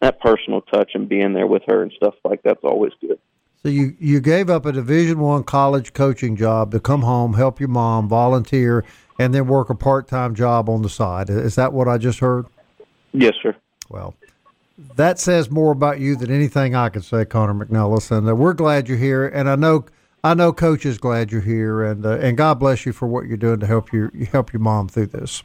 [0.00, 3.18] that personal touch and being there with her and stuff like that's always good.
[3.64, 7.58] So you, you gave up a Division One college coaching job to come home, help
[7.58, 8.84] your mom, volunteer,
[9.18, 11.30] and then work a part time job on the side.
[11.30, 12.44] Is that what I just heard?
[13.12, 13.56] Yes, sir.
[13.88, 14.14] Well,
[14.96, 18.10] that says more about you than anything I could say, Connor McNelis.
[18.10, 19.86] And uh, we're glad you're here, and I know
[20.22, 23.26] I know Coach is glad you're here, and uh, and God bless you for what
[23.26, 25.42] you're doing to help your help your mom through this.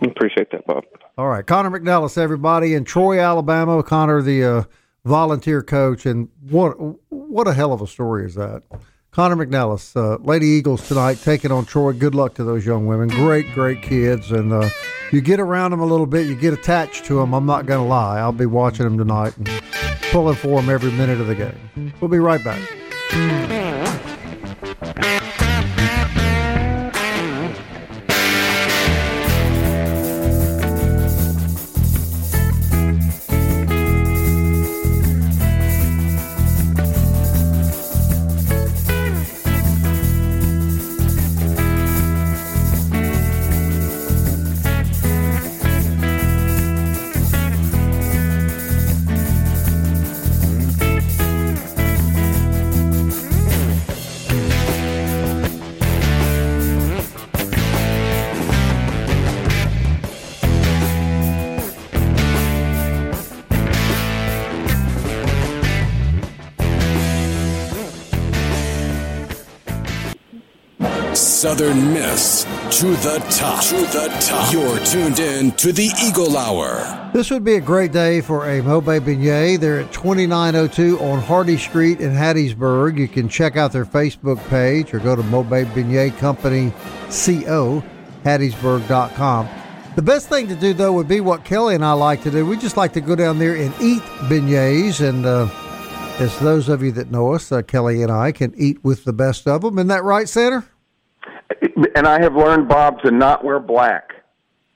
[0.00, 0.84] Appreciate that, Bob.
[1.16, 3.82] All right, Connor McNelis, everybody in Troy, Alabama.
[3.82, 4.62] Connor, the uh,
[5.04, 6.72] volunteer coach, and what
[7.10, 8.62] what a hell of a story is that?
[9.10, 11.92] Connor McNelis, uh, Lady Eagles tonight taking on Troy.
[11.92, 13.08] Good luck to those young women.
[13.08, 14.68] Great, great kids, and uh,
[15.10, 17.34] you get around them a little bit, you get attached to them.
[17.34, 18.18] I'm not going to lie.
[18.18, 19.50] I'll be watching them tonight and
[20.12, 21.92] pulling for them every minute of the game.
[22.00, 22.60] We'll be right back.
[71.58, 72.44] Southern Miss
[72.78, 73.64] to the top.
[73.64, 74.52] To the top.
[74.52, 77.10] You're tuned in to the Eagle Hour.
[77.12, 79.58] This would be a great day for a Mobe Beignet.
[79.58, 82.96] They're at 2902 on Hardy Street in Hattiesburg.
[82.96, 86.70] You can check out their Facebook page or go to Mobe Beignet Company
[87.08, 87.82] CO,
[88.22, 89.48] Hattiesburg.com.
[89.96, 92.46] The best thing to do, though, would be what Kelly and I like to do.
[92.46, 95.00] We just like to go down there and eat beignets.
[95.00, 95.48] And uh,
[96.20, 99.12] as those of you that know us, uh, Kelly and I can eat with the
[99.12, 99.76] best of them.
[99.76, 100.64] Isn't that right, Senator?
[101.94, 104.12] And I have learned, Bob, to not wear black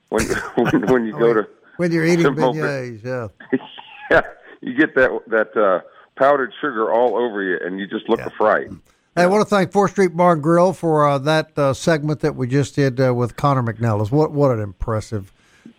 [0.09, 3.03] when when, when you go to when you're eating beignets.
[3.03, 3.57] Yeah,
[4.11, 4.21] yeah,
[4.61, 5.81] you get that that uh,
[6.15, 8.27] powdered sugar all over you, and you just look yeah.
[8.27, 8.69] a fright.
[9.15, 12.21] Hey, I want to thank Fourth Street Bar and Grill for uh, that uh, segment
[12.21, 14.11] that we just did uh, with Connor McNelis.
[14.11, 15.31] What what an impressive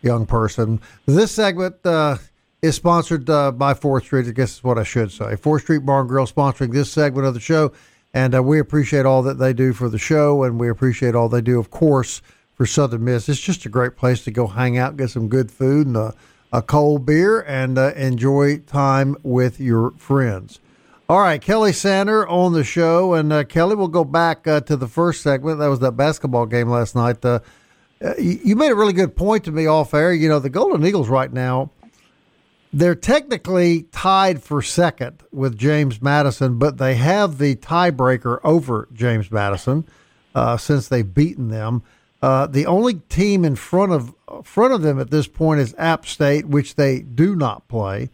[0.03, 0.81] young person!
[1.07, 2.19] This segment uh,
[2.63, 4.27] is sponsored uh, by Fourth Street.
[4.27, 5.37] I guess is what I should say.
[5.37, 7.73] Fourth Street Bar and Grill sponsoring this segment of the show.
[8.15, 11.29] And uh, we appreciate all that they do for the show, and we appreciate all
[11.29, 12.23] they do, of course,
[12.55, 13.29] for Southern Miss.
[13.29, 16.15] It's just a great place to go hang out, get some good food and a,
[16.53, 20.61] a cold beer, and uh, enjoy time with your friends.
[21.09, 24.77] All right, Kelly Sander on the show, and uh, Kelly, we'll go back uh, to
[24.77, 25.59] the first segment.
[25.59, 27.23] That was that basketball game last night.
[27.25, 27.41] Uh,
[28.03, 30.15] uh, you made a really good point to me off air.
[30.15, 31.71] You know, the Golden Eagles right now,
[32.75, 39.31] they're technically tied for second with James Madison, but they have the tiebreaker over James
[39.31, 39.87] Madison
[40.35, 41.85] uh, since they've beaten them.
[42.21, 46.05] Uh, the only team in front of front of them at this point is App
[46.05, 48.11] State, which they do not play.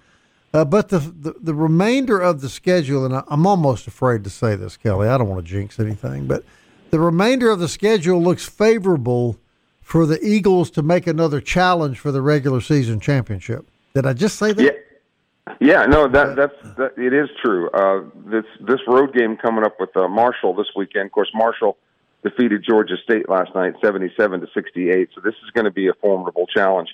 [0.53, 4.57] Uh, but the, the, the remainder of the schedule, and I'm almost afraid to say
[4.57, 5.09] this, Kelly.
[5.09, 6.45] I don't want to jinx anything, but
[6.91, 9.39] the remainder of the schedule looks favorable
[9.81, 13.71] for the Eagles to make another challenge for the regular season championship.
[13.95, 14.63] Did I just say that?
[14.63, 15.87] Yeah, yeah.
[15.87, 17.69] No, that that's that, it is true.
[17.71, 21.07] Uh, this this road game coming up with uh, Marshall this weekend.
[21.07, 21.77] Of course, Marshall
[22.23, 25.11] defeated Georgia State last night, seventy-seven to sixty-eight.
[25.15, 26.91] So this is going to be a formidable challenge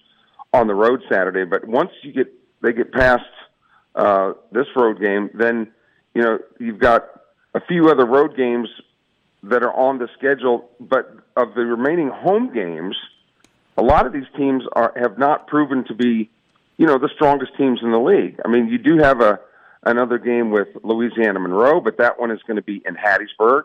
[0.52, 1.44] on the road Saturday.
[1.44, 2.32] But once you get
[2.62, 3.24] they get past
[3.94, 5.70] uh, this road game, then
[6.14, 7.02] you know you've got
[7.54, 8.68] a few other road games
[9.42, 10.70] that are on the schedule.
[10.80, 12.96] But of the remaining home games,
[13.76, 16.30] a lot of these teams are have not proven to be,
[16.76, 18.38] you know, the strongest teams in the league.
[18.44, 19.40] I mean, you do have a
[19.82, 23.62] another game with Louisiana Monroe, but that one is going to be in Hattiesburg.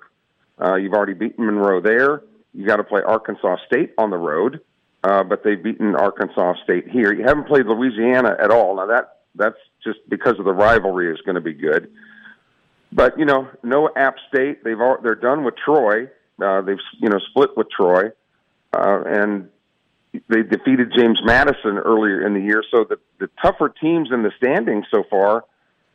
[0.61, 2.21] Uh, you've already beaten Monroe there.
[2.53, 4.61] You got to play Arkansas State on the road,
[5.03, 7.13] uh, but they've beaten Arkansas State here.
[7.13, 8.75] You haven't played Louisiana at all.
[8.75, 11.91] Now that that's just because of the rivalry is going to be good.
[12.91, 14.63] But you know, no App State.
[14.63, 16.09] They've all, they're done with Troy.
[16.41, 18.11] Uh, they've you know split with Troy,
[18.73, 19.49] uh, and
[20.13, 22.63] they defeated James Madison earlier in the year.
[22.71, 25.45] So the the tougher teams in the standings so far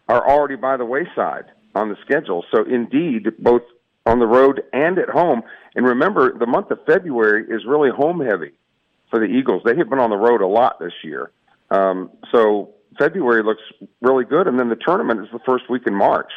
[0.08, 2.44] are already by the wayside on the schedule.
[2.54, 3.62] So indeed, both
[4.06, 5.42] on the road and at home.
[5.74, 8.52] And remember, the month of February is really home heavy
[9.10, 9.62] for the Eagles.
[9.64, 11.30] They have been on the road a lot this year.
[11.70, 13.62] Um, so February looks
[14.00, 16.30] really good, and then the tournament is the first week in March.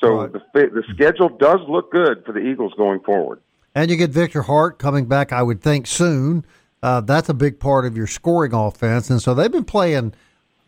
[0.00, 0.32] So right.
[0.32, 3.40] the the schedule does look good for the Eagles going forward.
[3.74, 6.44] And you get Victor Hart coming back, I would think soon.
[6.82, 10.12] Uh, that's a big part of your scoring offense, and so they've been playing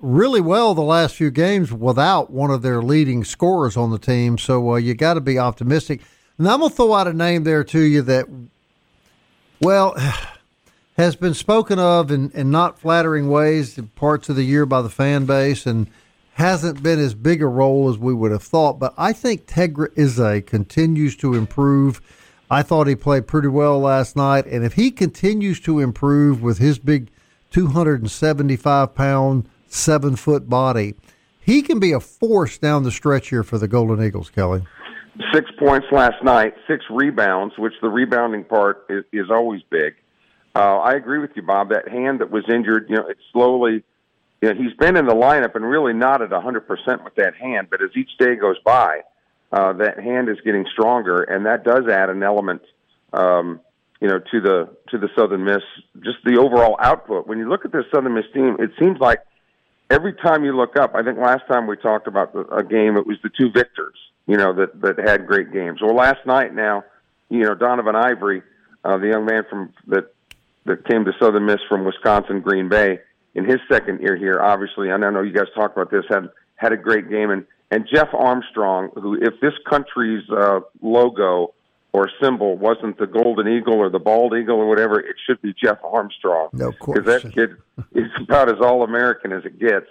[0.00, 4.38] really well the last few games without one of their leading scorers on the team.
[4.38, 6.02] So uh, you got to be optimistic.
[6.38, 8.26] And I'm gonna throw out a name there to you that,
[9.60, 9.96] well.
[10.96, 14.80] has been spoken of in, in not flattering ways in parts of the year by
[14.80, 15.88] the fan base and
[16.34, 18.78] hasn't been as big a role as we would have thought.
[18.78, 22.00] But I think Tegra Ize continues to improve.
[22.54, 24.46] I thought he played pretty well last night.
[24.46, 27.10] And if he continues to improve with his big
[27.50, 30.94] 275 pound, seven foot body,
[31.40, 34.64] he can be a force down the stretch here for the Golden Eagles, Kelly.
[35.32, 39.96] Six points last night, six rebounds, which the rebounding part is, is always big.
[40.54, 41.70] Uh, I agree with you, Bob.
[41.70, 43.82] That hand that was injured, you know, it's slowly.
[44.40, 47.66] You know, he's been in the lineup and really not at 100% with that hand.
[47.68, 49.00] But as each day goes by,
[49.54, 52.62] uh, that hand is getting stronger, and that does add an element,
[53.12, 53.60] um,
[54.00, 55.62] you know, to the to the Southern Miss.
[56.00, 57.28] Just the overall output.
[57.28, 59.20] When you look at this Southern Miss team, it seems like
[59.90, 60.96] every time you look up.
[60.96, 63.94] I think last time we talked about the, a game, it was the two victors,
[64.26, 65.80] you know, that that had great games.
[65.80, 66.82] Well, last night now,
[67.28, 68.42] you know, Donovan Ivory,
[68.84, 70.12] uh, the young man from that
[70.66, 72.98] that came to Southern Miss from Wisconsin Green Bay
[73.36, 74.42] in his second year here.
[74.42, 77.88] Obviously, I know you guys talked about this, had had a great game, and and
[77.92, 81.54] Jeff Armstrong, who if this country's uh, logo
[81.92, 85.52] or symbol wasn't the golden eagle or the bald eagle or whatever, it should be
[85.52, 86.50] Jeff Armstrong.
[86.52, 87.00] No of course.
[87.00, 87.56] Because that kid
[87.94, 89.86] is about as all American as it gets.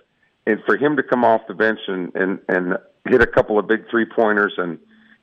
[0.45, 3.67] And for him to come off the bench and, and, and hit a couple of
[3.67, 4.77] big three pointers and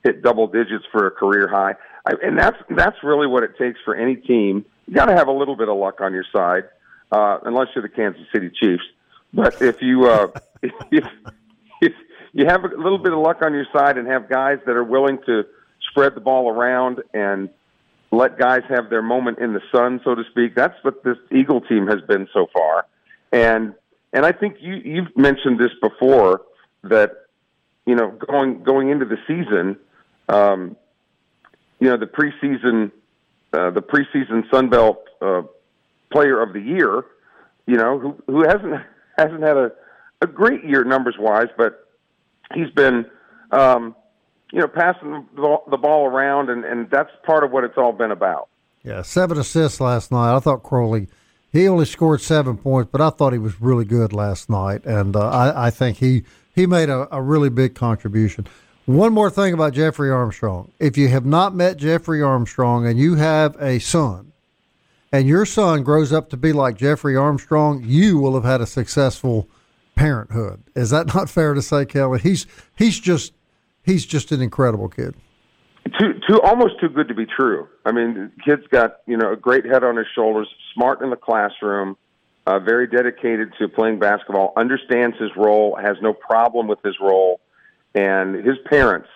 [0.04, 1.74] hit double digits for a career high,
[2.06, 5.28] I, and that's that's really what it takes for any team you got to have
[5.28, 6.64] a little bit of luck on your side,
[7.12, 8.82] uh, unless you're the Kansas City Chiefs.
[9.32, 10.28] But if you uh,
[10.62, 11.04] if, if
[12.32, 14.84] you have a little bit of luck on your side and have guys that are
[14.84, 15.44] willing to
[15.90, 17.48] spread the ball around and
[18.12, 20.54] let guys have their moment in the sun, so to speak.
[20.54, 22.86] That's what this Eagle team has been so far.
[23.32, 23.74] And
[24.12, 26.42] and I think you you've mentioned this before
[26.84, 27.12] that
[27.86, 29.76] you know going going into the season,
[30.28, 30.76] um,
[31.78, 32.90] you know the preseason
[33.52, 35.42] uh, the preseason Sun Belt uh,
[36.12, 37.04] Player of the Year,
[37.66, 38.74] you know, who who hasn't
[39.18, 39.72] hasn't had a
[40.22, 41.79] a great year numbers wise, but
[42.54, 43.06] he's been,
[43.50, 43.94] um,
[44.52, 48.10] you know, passing the, ball around, and and that's part of what it's all been
[48.10, 48.48] about.
[48.82, 50.34] Yeah, seven assists last night.
[50.34, 51.08] I thought Crowley.
[51.52, 55.16] He only scored seven points, but I thought he was really good last night, and
[55.16, 58.46] uh, I, I think he he made a, a really big contribution.
[58.86, 60.72] One more thing about Jeffrey Armstrong.
[60.78, 64.32] If you have not met Jeffrey Armstrong and you have a son,
[65.12, 68.66] and your son grows up to be like Jeffrey Armstrong, you will have had a
[68.66, 69.48] successful
[70.00, 70.62] parenthood.
[70.74, 72.20] Is that not fair to say, Kelly?
[72.20, 73.34] He's he's just
[73.82, 75.14] he's just an incredible kid.
[75.98, 77.68] too too almost too good to be true.
[77.84, 81.10] I mean, the kid's got you know a great head on his shoulders, smart in
[81.10, 81.98] the classroom,
[82.46, 87.40] uh, very dedicated to playing basketball, understands his role, has no problem with his role,
[87.94, 89.08] and his parents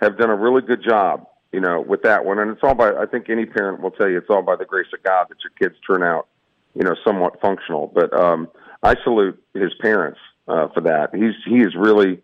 [0.00, 2.38] have done a really good job, you know, with that one.
[2.38, 4.64] And it's all by I think any parent will tell you it's all by the
[4.64, 6.28] grace of God that your kids turn out,
[6.74, 7.92] you know, somewhat functional.
[7.94, 8.48] But um,
[8.84, 11.14] I salute his parents uh, for that.
[11.14, 12.20] He's he is really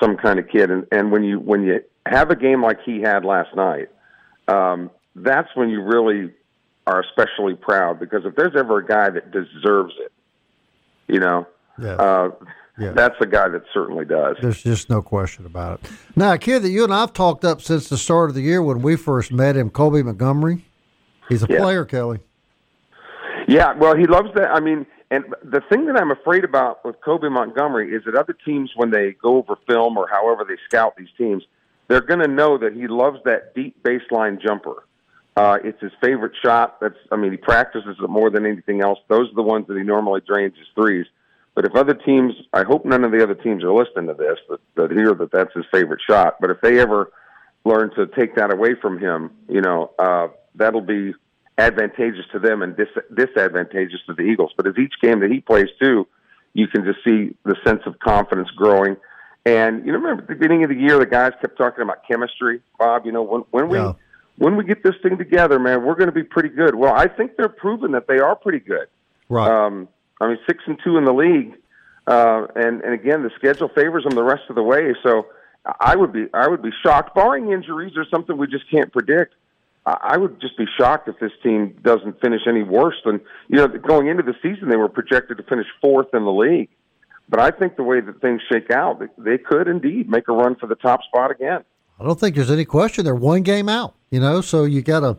[0.00, 3.00] some kind of kid, and and when you when you have a game like he
[3.00, 3.88] had last night,
[4.48, 6.32] um, that's when you really
[6.86, 10.12] are especially proud because if there's ever a guy that deserves it,
[11.08, 11.46] you know,
[11.80, 11.92] Yeah.
[11.94, 12.30] uh,
[12.76, 12.90] Yeah.
[12.90, 14.36] that's a guy that certainly does.
[14.42, 15.90] There's just no question about it.
[16.16, 18.60] Now, a kid that you and I've talked up since the start of the year
[18.62, 20.64] when we first met him, Colby Montgomery.
[21.28, 21.58] He's a Yeah.
[21.60, 22.18] player, Kelly.
[23.46, 24.50] Yeah, well, he loves that.
[24.50, 28.32] I mean, and the thing that I'm afraid about with Cobie Montgomery is that other
[28.32, 31.42] teams, when they go over film or however they scout these teams,
[31.88, 34.86] they're going to know that he loves that deep baseline jumper.
[35.36, 36.80] Uh, it's his favorite shot.
[36.80, 38.98] That's, I mean, he practices it more than anything else.
[39.08, 41.04] Those are the ones that he normally drains his threes.
[41.54, 44.38] But if other teams, I hope none of the other teams are listening to this,
[44.48, 46.36] that, that hear that that's his favorite shot.
[46.40, 47.12] But if they ever
[47.66, 51.12] learn to take that away from him, you know, uh, that'll be
[51.58, 54.52] advantageous to them and dis- disadvantageous to the Eagles.
[54.56, 56.06] But as each game that he plays too,
[56.54, 58.96] you can just see the sense of confidence growing.
[59.44, 62.06] And you know, remember at the beginning of the year, the guys kept talking about
[62.06, 62.60] chemistry.
[62.78, 63.92] Bob, you know, when when we Yeah.
[64.38, 66.74] when we get this thing together, man, we're going to be pretty good.
[66.74, 68.86] Well, I think they're proving that they are pretty good.
[69.28, 69.50] Right.
[69.50, 69.88] Um,
[70.20, 71.54] I mean, six and two in the league,
[72.06, 74.94] uh, and and again, the schedule favors them the rest of the way.
[75.02, 75.26] So
[75.80, 79.34] I would be I would be shocked, barring injuries or something we just can't predict.
[79.84, 83.66] I would just be shocked if this team doesn't finish any worse than you know.
[83.66, 86.68] Going into the season, they were projected to finish fourth in the league,
[87.28, 90.54] but I think the way that things shake out, they could indeed make a run
[90.54, 91.64] for the top spot again.
[91.98, 93.04] I don't think there's any question.
[93.04, 95.16] They're one game out, you know, so you got to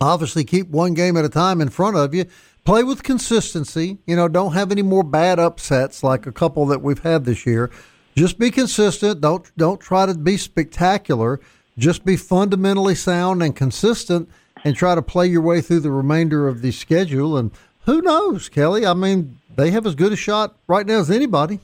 [0.00, 2.24] obviously keep one game at a time in front of you.
[2.64, 3.98] Play with consistency.
[4.06, 7.46] You know, don't have any more bad upsets like a couple that we've had this
[7.46, 7.70] year.
[8.16, 9.20] Just be consistent.
[9.20, 11.38] Don't don't try to be spectacular.
[11.78, 14.28] Just be fundamentally sound and consistent,
[14.64, 17.36] and try to play your way through the remainder of the schedule.
[17.36, 17.50] And
[17.84, 18.86] who knows, Kelly?
[18.86, 21.60] I mean, they have as good a shot right now as anybody.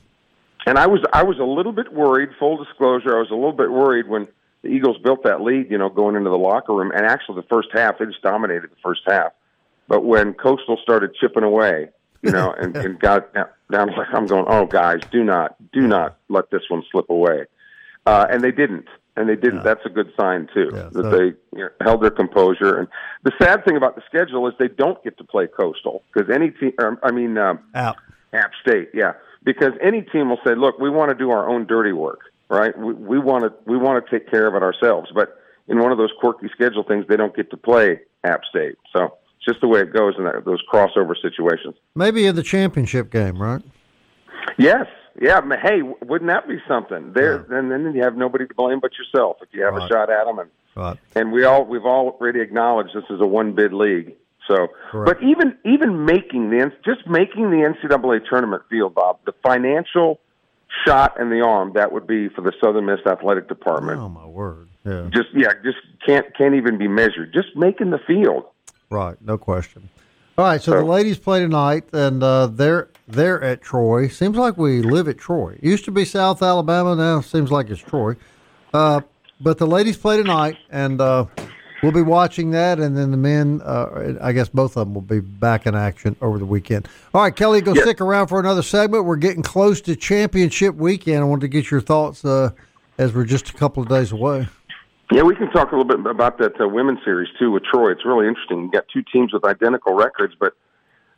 [0.65, 2.29] And I was I was a little bit worried.
[2.39, 4.27] Full disclosure, I was a little bit worried when
[4.61, 5.69] the Eagles built that lead.
[5.69, 8.69] You know, going into the locker room, and actually the first half they just dominated
[8.71, 9.33] the first half.
[9.87, 11.89] But when Coastal started chipping away,
[12.21, 16.17] you know, and, and got down, like I'm going, oh guys, do not do not
[16.29, 17.45] let this one slip away.
[18.05, 19.63] Uh, and they didn't, and they didn't.
[19.63, 22.79] That's a good sign too Yeah, that so- they you know, held their composure.
[22.79, 22.87] And
[23.23, 26.51] the sad thing about the schedule is they don't get to play Coastal because any
[26.51, 27.37] team, or, I mean.
[27.37, 27.97] Um, Out.
[28.33, 31.67] App State, yeah, because any team will say, "Look, we want to do our own
[31.67, 32.75] dirty work, right?
[32.77, 35.91] We, we want to we want to take care of it ourselves." But in one
[35.91, 39.61] of those quirky schedule things, they don't get to play App State, so it's just
[39.61, 41.75] the way it goes in that, those crossover situations.
[41.95, 43.61] Maybe in the championship game, right?
[44.57, 44.87] Yes,
[45.21, 45.41] yeah.
[45.61, 47.13] Hey, wouldn't that be something?
[47.13, 49.89] There, and then you have nobody to blame but yourself if you have Right.
[49.89, 50.39] a shot at them.
[50.39, 50.97] And Right.
[51.15, 54.15] and we all we've all already acknowledged this is a one bid league.
[54.47, 55.19] So, Correct.
[55.19, 60.19] but even even making the just making the NCAA tournament field, Bob, the financial
[60.85, 63.99] shot in the arm that would be for the Southern Miss athletic department.
[64.01, 64.67] Oh my word.
[64.83, 65.09] Yeah.
[65.13, 67.31] Just yeah, just can't can't even be measured.
[67.33, 68.45] Just making the field.
[68.89, 69.89] Right, no question.
[70.37, 74.07] All right, so the ladies play tonight, and uh, they're they're at Troy.
[74.07, 75.57] Seems like we live at Troy.
[75.61, 78.15] It used to be South Alabama, now it seems like it's Troy.
[78.73, 79.01] Uh,
[79.41, 81.25] but the ladies play tonight, and uh,
[81.81, 83.61] we'll be watching that, and then the men.
[83.63, 86.87] Uh, I guess both of them will be back in action over the weekend.
[87.13, 89.05] All right, Kelly, go stick around for another segment.
[89.05, 91.19] We're getting close to championship weekend.
[91.19, 92.51] I wanted to get your thoughts uh,
[92.97, 94.47] as we're just a couple of days away.
[95.11, 97.91] Yeah, we can talk a little bit about that uh, women's series too with Troy.
[97.91, 98.63] It's really interesting.
[98.63, 100.53] You got two teams with identical records, but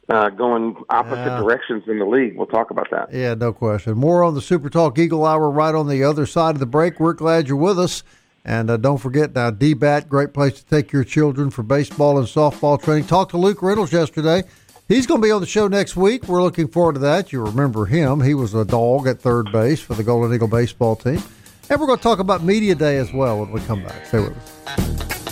[0.09, 1.39] uh, going opposite Yeah.
[1.39, 2.35] directions in the league.
[2.37, 3.13] We'll talk about that.
[3.13, 3.97] Yeah, no question.
[3.97, 6.99] More on the Super Talk Eagle Hour right on the other side of the break.
[6.99, 8.03] We're glad you're with us.
[8.47, 12.27] And uh, don't forget now, DBAT, great place to take your children for baseball and
[12.27, 13.05] softball training.
[13.07, 14.43] Talked to Luke Reynolds yesterday.
[14.87, 16.27] He's going to be on the show next week.
[16.27, 17.33] We're looking forward to that.
[17.33, 18.21] You remember him.
[18.21, 21.23] He was a dog at third base for the Golden Eagle baseball team.
[21.71, 24.05] And we're going to talk about Media Day as well when we come back.
[24.05, 25.24] Stay with us.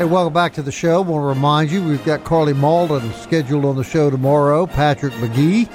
[0.00, 1.02] Hey, welcome back to the show.
[1.02, 4.66] I want to remind you we've got Carly Malden scheduled on the show tomorrow.
[4.66, 5.68] Patrick McGee.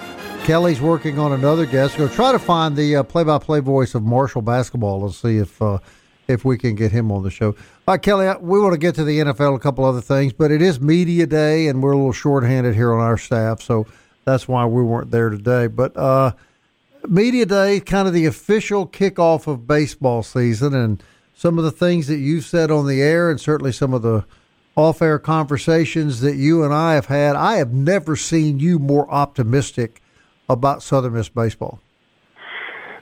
[0.45, 1.95] Kelly's working on another guest.
[1.95, 5.77] Go try to find the uh, play-by-play voice of Marshall basketball and see if uh,
[6.27, 7.49] if we can get him on the show.
[7.49, 7.55] All
[7.93, 10.59] right, Kelly, we want to get to the NFL, a couple other things, but it
[10.59, 13.85] is media day, and we're a little shorthanded here on our staff, so
[14.23, 15.67] that's why we weren't there today.
[15.67, 16.31] But uh,
[17.07, 21.03] media day, kind of the official kickoff of baseball season, and
[21.35, 24.25] some of the things that you've said on the air, and certainly some of the
[24.75, 27.35] off-air conversations that you and I have had.
[27.35, 30.01] I have never seen you more optimistic
[30.49, 31.79] about Southern Miss baseball.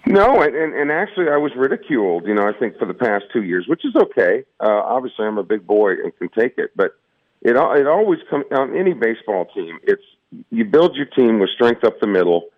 [0.06, 2.26] No, and, and actually, I was ridiculed.
[2.26, 4.44] You know, I think for the past two years, which is okay.
[4.60, 6.98] Uh, obviously, I'm a big boy and can take it, but
[7.42, 9.80] it it always comes on any baseball team.
[9.84, 10.04] It's
[10.50, 12.50] you build your team with strength up the middle,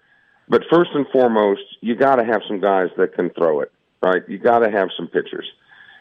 [0.49, 3.71] but first and foremost, you got to have some guys that can throw it.
[4.01, 4.23] Right?
[4.27, 5.47] You got to have some pitchers.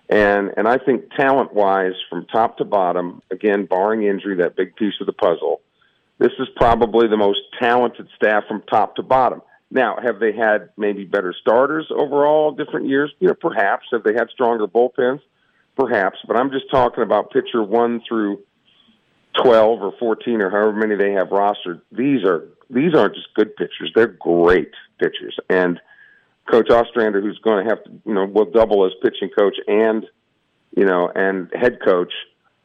[0.08, 4.76] And and I think talent wise, from top to bottom, again, barring injury, that big
[4.76, 5.62] piece of the puzzle,
[6.18, 9.40] this is probably the most talented staff from top to bottom.
[9.70, 13.12] Now, have they had maybe better starters overall different years?
[13.18, 13.86] You know, perhaps.
[13.92, 15.20] Have they had stronger bullpens?
[15.76, 16.18] Perhaps.
[16.28, 18.40] But I'm just talking about pitcher one through
[19.42, 21.80] twelve or fourteen or however many they have rostered.
[21.90, 25.36] These are these aren't just good pitchers; they're great pitchers.
[25.48, 25.80] And
[26.50, 30.06] Coach Ostrander, who's going to have to, you know, will double as pitching coach and,
[30.76, 32.12] you know, and head coach,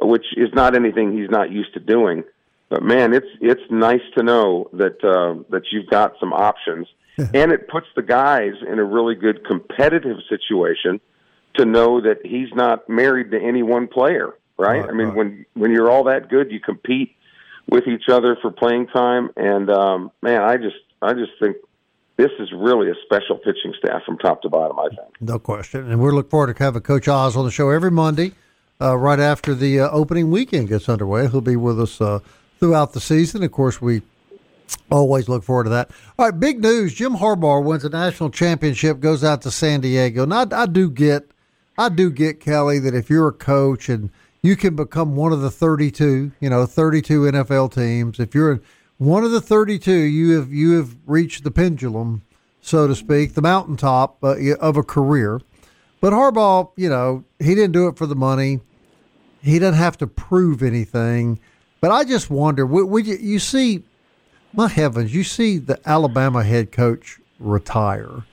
[0.02, 2.24] which is not anything he's not used to doing.
[2.70, 7.52] But man, it's it's nice to know that uh, that you've got some options, and
[7.52, 11.02] it puts the guys in a really good competitive situation
[11.56, 14.36] to know that he's not married to any one player.
[14.58, 14.82] Right?
[14.82, 15.16] right I mean, right.
[15.16, 17.16] when when you're all that good, you compete
[17.68, 21.58] with each other for playing time, and um, man, I just I just think
[22.20, 24.78] this is really a special pitching staff from top to bottom.
[24.78, 25.22] I think.
[25.22, 28.34] No question, and we look forward to having Coach Oz on the show every Monday,
[28.82, 31.30] uh, right after the uh, opening weekend gets underway.
[31.30, 32.20] He'll be with us uh,
[32.60, 33.42] throughout the season.
[33.42, 34.02] Of course, we
[34.92, 35.92] always look forward to that.
[36.18, 40.26] All right, big news: Jim Harbaugh wins a national championship, goes out to San Diego.
[40.26, 41.32] Now, I, I do get,
[41.78, 44.10] I do get Kelly that if you're a coach and
[44.42, 48.20] you can become one of the 32, you know, 32 NFL teams.
[48.20, 48.60] If you're
[49.00, 52.22] one of the 32, you have you have reached the pendulum,
[52.62, 55.42] so to speak, the mountaintop uh, of a career.
[56.02, 58.60] But Harbaugh, you know, he didn't do it for the money.
[59.42, 61.40] He doesn't have to prove anything.
[61.82, 63.84] But I just wonder, would you, you see,
[64.52, 68.26] my heavens, you see the Alabama head coach retire.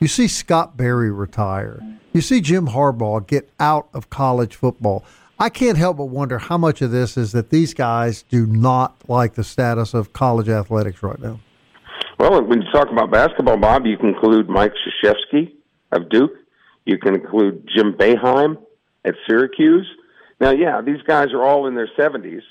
[0.00, 1.80] You see Scott Berry retire.
[2.14, 5.04] You see Jim Harbaugh get out of college football.
[5.38, 8.96] I can't help but wonder how much of this is that these guys do not
[9.08, 11.40] like the status of college athletics right now.
[12.18, 14.72] Well, when you talk about basketball, Bob, you can include Mike
[15.04, 15.52] Krzyzewski
[15.90, 16.32] of Duke.
[16.84, 18.58] You can include Jim Boeheim
[19.04, 19.86] at Syracuse.
[20.40, 22.42] Now, yeah, these guys are all in their 70s,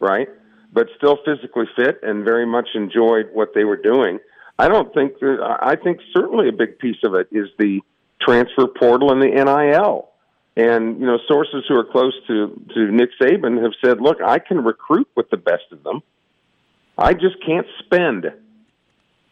[0.00, 0.28] right?
[0.72, 4.18] But still physically fit and very much enjoyed what they were doing.
[4.58, 7.80] I don't think that, I think certainly a big piece of it is the
[8.20, 10.10] transfer portal and the NIL.
[10.56, 14.38] And you know, sources who are close to to Nick Saban have said, "Look, I
[14.38, 16.02] can recruit with the best of them.
[16.96, 18.32] I just can't spend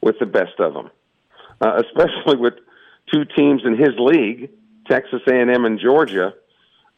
[0.02, 0.90] with the best of them,
[1.62, 2.54] uh, especially with
[3.12, 4.50] two teams in his league,
[4.86, 6.34] Texas A&M and Georgia,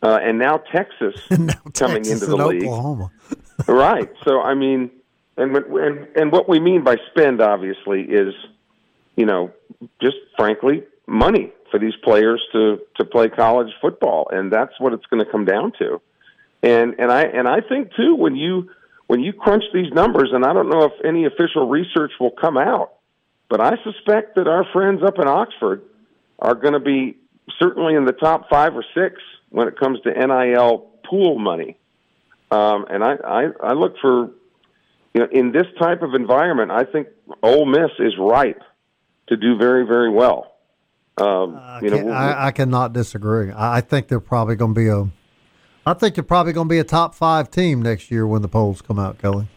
[0.03, 2.64] uh, and now Texas and now coming Texas into the league.
[2.64, 3.11] Oklahoma.
[3.68, 4.11] right.
[4.24, 4.91] So I mean,
[5.37, 8.35] and and and what we mean by spend, obviously, is
[9.14, 9.53] you know,
[10.01, 15.07] just frankly, money for these players to to play college football, and that's what it's
[15.07, 16.01] going to come down to.
[16.63, 18.71] And and I and I think too when you
[19.07, 22.57] when you crunch these numbers, and I don't know if any official research will come
[22.57, 22.95] out,
[23.49, 25.83] but I suspect that our friends up in Oxford
[26.39, 27.17] are going to be
[27.61, 31.77] certainly in the top five or six when it comes to NIL pool money.
[32.51, 34.31] Um, and I, I, I look for,
[35.15, 37.09] you know, in this type of environment, I think
[37.43, 38.63] Ole Miss is ripe
[39.29, 40.56] to do very, very well.
[41.19, 43.51] Um, you know, I, I, cannot disagree.
[43.51, 45.09] I, I think they're probably going to be a.
[45.87, 48.49] I think they're probably going to be a top five team next year when the
[48.49, 49.49] polls come out, Kelly.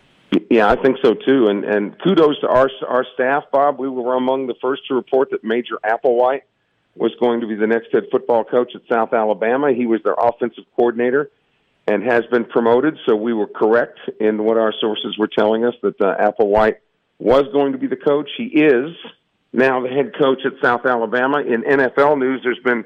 [0.50, 1.48] Yeah, I think so too.
[1.48, 3.78] And and kudos to our our staff, Bob.
[3.78, 6.44] We were among the first to report that Major Applewhite
[6.96, 9.74] was going to be the next head football coach at South Alabama.
[9.74, 11.30] He was their offensive coordinator
[11.88, 12.98] and has been promoted.
[13.06, 16.78] So we were correct in what our sources were telling us that uh, Applewhite
[17.18, 18.30] was going to be the coach.
[18.38, 18.96] He is
[19.52, 21.40] now the head coach at South Alabama.
[21.40, 22.86] In NFL news, there's been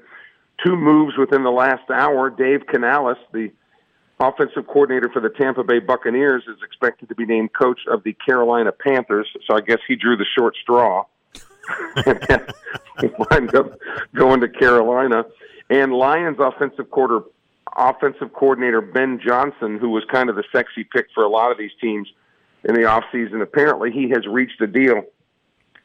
[0.66, 2.30] two moves within the last hour.
[2.30, 3.51] Dave Canales, the
[4.20, 8.14] offensive coordinator for the Tampa Bay Buccaneers, is expected to be named coach of the
[8.14, 9.28] Carolina Panthers.
[9.47, 11.05] So I guess he drew the short straw
[12.05, 13.78] and wind up
[14.16, 15.26] going to Carolina.
[15.70, 17.22] And Lions offensive quarter
[17.76, 21.57] offensive coordinator Ben Johnson, who was kind of the sexy pick for a lot of
[21.57, 22.07] these teams
[22.64, 25.03] in the offseason, apparently he has reached a deal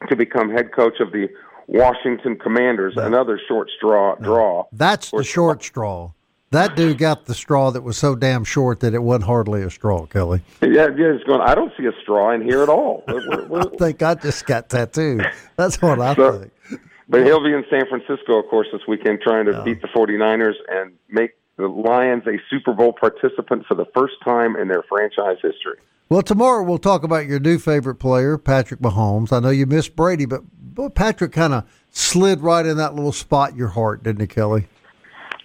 [0.07, 1.27] to become head coach of the
[1.67, 4.65] Washington Commanders, another short straw draw.
[4.71, 6.11] That's the short straw.
[6.51, 9.69] That dude got the straw that was so damn short that it wasn't hardly a
[9.69, 10.41] straw, Kelly.
[10.61, 11.41] Yeah, yeah, he's going.
[11.41, 13.03] I don't see a straw in here at all.
[13.07, 15.29] We're, we're, I think I just got tattooed.
[15.57, 16.81] That's what I so, think.
[17.07, 20.53] But he'll be in San Francisco, of course, this weekend, trying to beat the 49ers
[20.69, 25.37] and make the Lions a Super Bowl participant for the first time in their franchise
[25.41, 25.77] history.
[26.07, 29.33] Well, tomorrow we'll talk about your new favorite player, Patrick Mahomes.
[29.33, 30.41] I know you miss Brady, but,
[30.73, 34.27] but Patrick kind of slid right in that little spot in your heart, didn't he,
[34.27, 34.67] Kelly?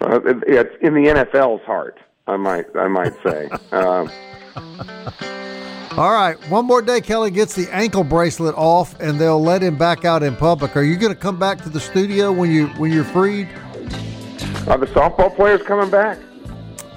[0.01, 3.49] Uh, it's in the NFL's heart, I might I might say.
[3.71, 4.09] um,
[5.97, 7.01] all right, one more day.
[7.01, 10.75] Kelly gets the ankle bracelet off, and they'll let him back out in public.
[10.75, 13.49] Are you going to come back to the studio when you when you're freed?
[14.67, 16.17] Are the softball players coming back?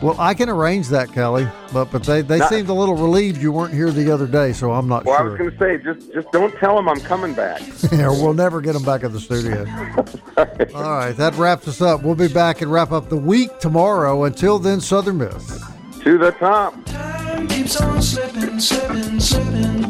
[0.00, 3.42] Well, I can arrange that, Kelly, but but they, they not, seemed a little relieved
[3.42, 5.24] you weren't here the other day, so I'm not well, sure.
[5.24, 7.60] Well, I was going to say, just just don't tell them I'm coming back.
[7.92, 9.66] yeah, we'll never get them back in the studio.
[10.76, 12.04] All right, that wraps us up.
[12.04, 14.22] We'll be back and wrap up the week tomorrow.
[14.24, 15.60] Until then, Southern Miss.
[16.04, 16.84] To the top.
[16.86, 19.84] Time keeps on slipping, slipping, slipping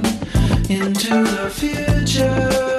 [0.71, 2.79] into the future.